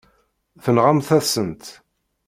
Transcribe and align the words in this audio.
Tenɣamt-asen-tt. 0.63 1.65